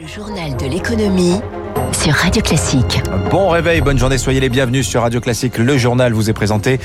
[0.00, 1.40] Le journal de l'économie
[1.92, 3.02] sur Radio Classique.
[3.30, 5.58] Bon réveil, bonne journée, soyez les bienvenus sur Radio Classique.
[5.58, 6.78] Le journal vous est présenté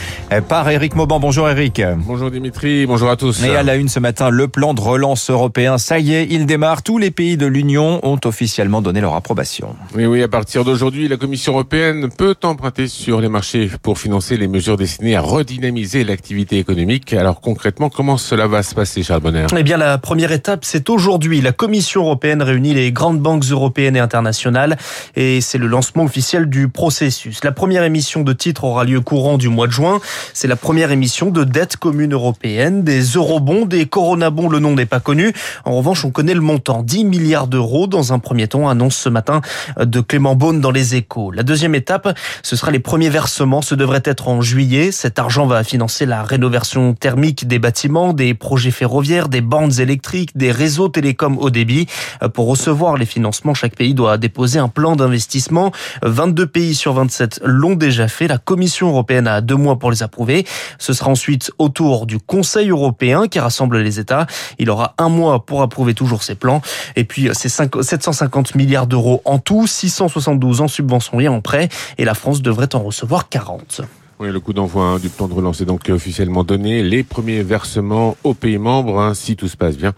[0.47, 1.19] par Eric Mauban.
[1.19, 1.81] Bonjour Eric.
[1.97, 3.43] Bonjour Dimitri, bonjour à tous.
[3.43, 6.45] Et à la une ce matin, le plan de relance européen, ça y est, il
[6.45, 6.83] démarre.
[6.83, 9.75] Tous les pays de l'Union ont officiellement donné leur approbation.
[9.95, 14.37] Oui, oui, à partir d'aujourd'hui, la Commission européenne peut emprunter sur les marchés pour financer
[14.37, 17.13] les mesures destinées à redynamiser l'activité économique.
[17.13, 19.45] Alors concrètement, comment cela va se passer, Charles Bonner?
[19.55, 21.41] Eh bien, la première étape, c'est aujourd'hui.
[21.41, 24.77] La Commission européenne réunit les grandes banques européennes et internationales
[25.15, 27.43] et c'est le lancement officiel du processus.
[27.43, 29.99] La première émission de titres aura lieu courant du mois de juin.
[30.33, 34.85] C'est la première émission de dette commune européenne, des eurobonds, des coronabonds, le nom n'est
[34.85, 35.33] pas connu.
[35.63, 39.09] En revanche, on connaît le montant, 10 milliards d'euros dans un premier temps, annonce ce
[39.09, 39.41] matin
[39.79, 41.31] de Clément Beaune dans les échos.
[41.31, 44.91] La deuxième étape, ce sera les premiers versements, ce devrait être en juillet.
[44.91, 50.35] Cet argent va financer la rénovation thermique des bâtiments, des projets ferroviaires, des bandes électriques,
[50.35, 51.87] des réseaux télécoms haut débit.
[52.33, 55.71] Pour recevoir les financements, chaque pays doit déposer un plan d'investissement.
[56.03, 58.27] 22 pays sur 27 l'ont déjà fait.
[58.27, 60.45] La Commission européenne a deux mois pour les approuver.
[60.77, 64.27] Ce sera ensuite au tour du Conseil européen qui rassemble les États.
[64.59, 66.61] Il aura un mois pour approuver toujours ces plans.
[66.95, 71.69] Et puis, c'est 750 milliards d'euros en tout, 672 en subventions et en prêts.
[71.97, 73.81] Et la France devrait en recevoir 40.
[74.17, 76.83] Oui, le coup d'envoi hein, du plan de relance est donc officiellement donné.
[76.83, 79.91] Les premiers versements aux pays membres, hein, si tout se passe bien,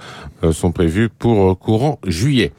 [0.44, 2.52] euh, sont prévus pour euh, courant juillet.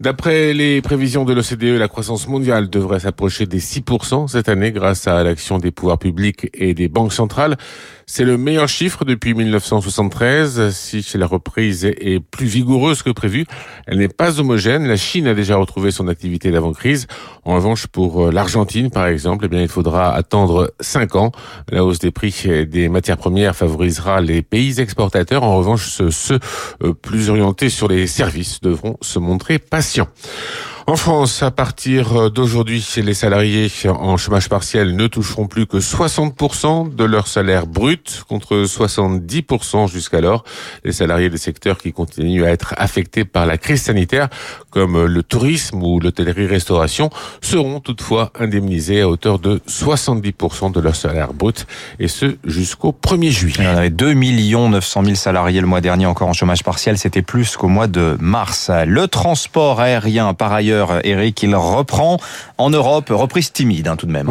[0.00, 5.08] D'après les prévisions de l'OCDE, la croissance mondiale devrait s'approcher des 6% cette année grâce
[5.08, 7.56] à l'action des pouvoirs publics et des banques centrales.
[8.10, 10.70] C'est le meilleur chiffre depuis 1973.
[10.70, 13.44] Si la reprise est plus vigoureuse que prévu,
[13.86, 14.88] elle n'est pas homogène.
[14.88, 17.06] La Chine a déjà retrouvé son activité d'avant-crise.
[17.44, 21.32] En revanche, pour euh, l'Argentine, par exemple, eh bien, il faudra attendre 5 ans.
[21.70, 22.34] La hausse des prix
[22.66, 25.42] des matières premières favorisera les pays exportateurs.
[25.42, 26.38] En revanche, ceux
[27.02, 30.08] plus orientés sur les services devront se montrer patients.
[30.88, 36.94] En France, à partir d'aujourd'hui, les salariés en chômage partiel ne toucheront plus que 60%
[36.94, 40.44] de leur salaire brut contre 70% jusqu'alors.
[40.84, 44.30] Les salariés des secteurs qui continuent à être affectés par la crise sanitaire,
[44.70, 47.10] comme le tourisme ou l'hôtellerie-restauration,
[47.42, 51.66] seront toutefois indemnisés à hauteur de 70% de leur salaire brut,
[51.98, 53.56] et ce jusqu'au 1er juillet.
[53.58, 56.96] Il y en avait 2 900 000 salariés le mois dernier encore en chômage partiel,
[56.96, 58.70] c'était plus qu'au mois de mars.
[58.86, 62.18] Le transport aérien, par ailleurs, Eric, il reprend
[62.58, 64.28] en Europe, reprise timide hein, tout de même.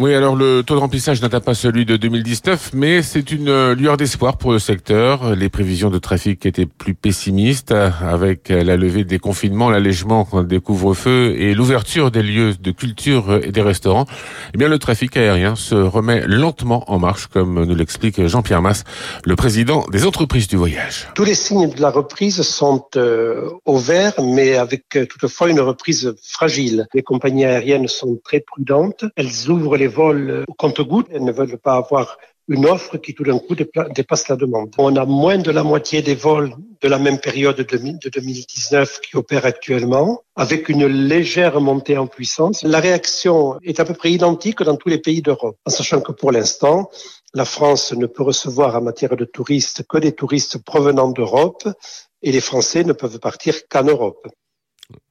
[0.00, 3.98] Oui, alors le taux de remplissage n'atteint pas celui de 2019, mais c'est une lueur
[3.98, 5.34] d'espoir pour le secteur.
[5.36, 11.34] Les prévisions de trafic étaient plus pessimistes avec la levée des confinements, l'allègement des couvre-feux
[11.36, 14.06] et l'ouverture des lieux de culture et des restaurants.
[14.54, 18.84] Eh bien, le trafic aérien se remet lentement en marche, comme nous l'explique Jean-Pierre Masse,
[19.26, 21.08] le président des entreprises du voyage.
[21.14, 25.60] Tous les signes de la reprise sont euh, au vert, mais avec euh, toutefois une
[25.60, 26.86] reprise fragile.
[26.94, 29.04] Les compagnies aériennes sont très prudentes.
[29.16, 31.08] Elles ouvrent les vols au compte-gouttes.
[31.12, 32.16] Elles ne veulent pas avoir
[32.50, 34.74] une offre qui tout d'un coup dépasse la demande.
[34.76, 39.16] On a moins de la moitié des vols de la même période de 2019 qui
[39.16, 42.64] opèrent actuellement, avec une légère montée en puissance.
[42.64, 46.10] La réaction est à peu près identique dans tous les pays d'Europe, en sachant que
[46.10, 46.90] pour l'instant,
[47.34, 51.68] la France ne peut recevoir en matière de touristes que des touristes provenant d'Europe
[52.22, 54.26] et les Français ne peuvent partir qu'en Europe.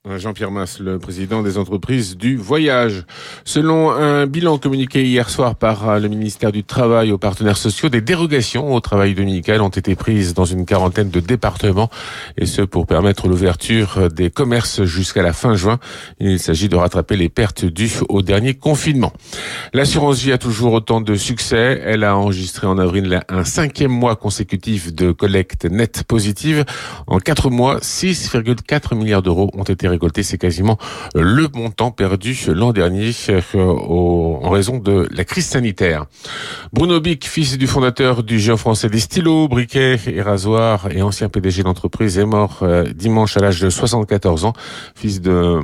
[0.07, 3.03] Jean-Pierre Masse, le président des entreprises du voyage.
[3.43, 7.99] Selon un bilan communiqué hier soir par le ministère du Travail aux partenaires sociaux, des
[7.99, 11.89] dérogations au travail dominical ont été prises dans une quarantaine de départements,
[12.38, 15.79] et ce pour permettre l'ouverture des commerces jusqu'à la fin juin.
[16.21, 19.11] Il s'agit de rattraper les pertes dues au dernier confinement.
[19.73, 21.81] L'assurance vie a toujours autant de succès.
[21.83, 26.63] Elle a enregistré en avril un cinquième mois consécutif de collecte nette positive.
[27.05, 30.77] En quatre mois, 6,4 milliards d'euros ont été récolté, c'est quasiment
[31.16, 36.05] le montant perdu l'an dernier euh, en raison de la crise sanitaire.
[36.73, 41.29] Bruno Bic, fils du fondateur du géant français des stylos, briquets et rasoirs et ancien
[41.29, 44.53] PDG d'entreprise, est mort euh, dimanche à l'âge de 74 ans.
[44.95, 45.59] Fils de,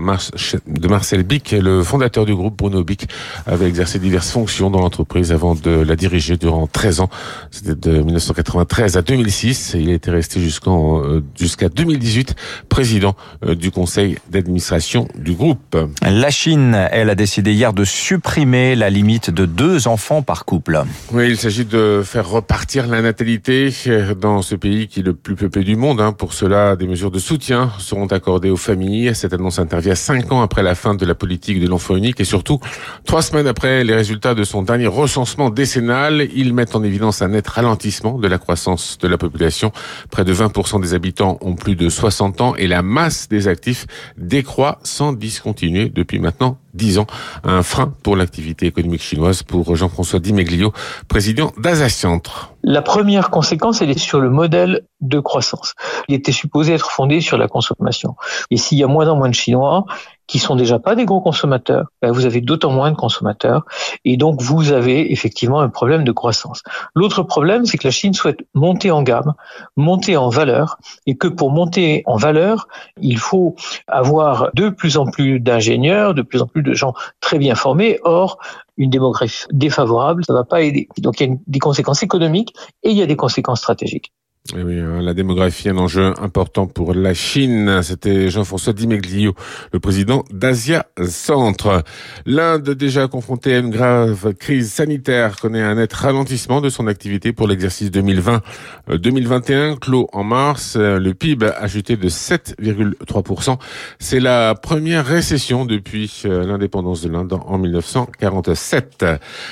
[0.88, 3.08] Marcel Bic, le fondateur du groupe Bruno Bic,
[3.46, 7.10] avait exercé diverses fonctions dans l'entreprise avant de la diriger durant 13 ans.
[7.52, 9.76] C'était de 1993 à 2006.
[9.78, 12.36] Il était resté jusqu'en euh, jusqu'à 2018
[12.70, 15.78] président du conseil d'administration du groupe.
[16.02, 20.84] La Chine, elle a décidé hier de supprimer la limite de deux enfants par couple.
[21.12, 23.74] Oui, il s'agit de faire repartir la natalité
[24.20, 26.02] dans ce pays qui est le plus peuplé du monde.
[26.02, 26.12] Hein.
[26.12, 29.14] Pour cela, des mesures de soutien seront accordées aux familles.
[29.16, 32.26] Cette annonce intervient cinq ans après la fin de la politique de l'enfant unique et
[32.26, 32.60] surtout
[33.06, 36.28] trois semaines après les résultats de son dernier recensement décennal.
[36.36, 39.72] Ils mettent en évidence un net ralentissement de la croissance de la population.
[40.10, 43.86] Près de 20% des habitants ont plus de 60 ans et la masse des actifs
[44.18, 47.08] décroît sans discontinuer depuis maintenant 10 ans.
[47.44, 50.74] Un frein pour l'activité économique chinoise pour Jean-François Dimeglio,
[51.08, 52.54] président d'Asia-Centre.
[52.64, 55.76] La première conséquence, elle est sur le modèle de croissance.
[56.08, 58.16] Il était supposé être fondé sur la consommation.
[58.52, 59.86] Et s'il y a moins en moins de Chinois,
[60.28, 63.66] qui sont déjà pas des gros consommateurs, ben vous avez d'autant moins de consommateurs
[64.04, 66.64] et donc vous avez effectivement un problème de croissance.
[66.96, 69.34] L'autre problème, c'est que la Chine souhaite monter en gamme,
[69.78, 72.68] monter en valeur et que pour monter en valeur,
[73.02, 73.56] il faut
[73.88, 78.00] avoir de plus en plus d'ingénieurs, de plus en plus de gens très bien formés.
[78.04, 78.40] Or,
[78.78, 80.88] une démographie défavorable, ça va pas aider.
[80.98, 84.12] Donc il y a des conséquences économiques et il y a des conséquences stratégiques.
[84.54, 87.82] Eh hein, la démographie, un enjeu important pour la Chine.
[87.82, 89.34] C'était Jean-François Dimeglio,
[89.74, 91.84] le président d'Asia Centre.
[92.28, 97.34] L'Inde, déjà confrontée à une grave crise sanitaire, connaît un net ralentissement de son activité
[97.34, 99.52] pour l'exercice 2020-2021.
[99.52, 103.58] Euh, clos en mars, euh, le PIB a chuté de 7,3%.
[103.98, 109.06] C'est la première récession depuis euh, l'indépendance de l'Inde en 1947.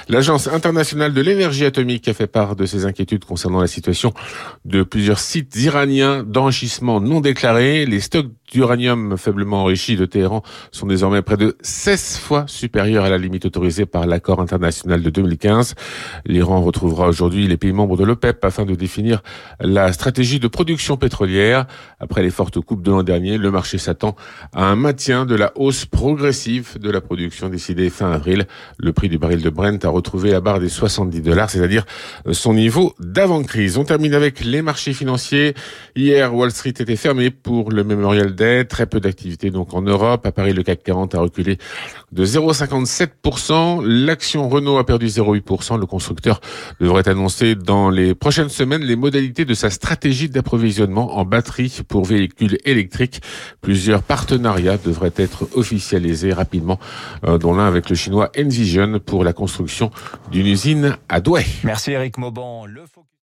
[0.08, 4.14] L'Agence internationale de l'énergie atomique a fait part de ses inquiétudes concernant la situation
[4.66, 7.86] de plusieurs sites iraniens d'enrichissement non déclarés.
[7.86, 13.10] Les stocks d'uranium faiblement enrichi de Téhéran sont désormais près de 16 fois supérieurs à
[13.10, 15.74] la limite autorisée par l'accord international de 2015.
[16.26, 19.24] L'Iran retrouvera aujourd'hui les pays membres de l'OPEP afin de définir
[19.60, 21.66] la stratégie de production pétrolière.
[22.00, 24.16] Après les fortes coupes de l'an dernier, le marché s'attend
[24.54, 28.46] à un maintien de la hausse progressive de la production décidée fin avril.
[28.78, 31.86] Le prix du baril de Brent a retrouvé la barre des 70 dollars, c'est-à-dire
[32.32, 33.78] son niveau d'avant-crise.
[33.78, 35.56] On termine avec les marchés financiers.
[35.96, 38.36] Hier, Wall Street était fermé pour le Memorial
[38.68, 40.26] Très peu d'activité donc en Europe.
[40.26, 41.58] À Paris, le CAC 40 a reculé
[42.12, 43.84] de 0,57%.
[43.84, 45.80] L'action Renault a perdu 0,8%.
[45.80, 46.42] Le constructeur
[46.80, 52.06] devrait annoncer dans les prochaines semaines les modalités de sa stratégie d'approvisionnement en batterie pour
[52.06, 53.22] véhicules électriques.
[53.62, 56.80] Plusieurs partenariats devraient être officialisés rapidement,
[57.26, 59.92] euh, dont l'un avec le chinois Envision pour la construction
[60.32, 61.46] d'une usine à Douai.
[61.64, 62.66] Merci Eric Mauban.